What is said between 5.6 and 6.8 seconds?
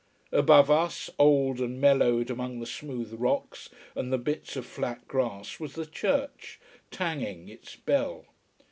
the church,